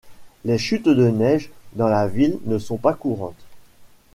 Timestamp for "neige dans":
1.11-1.87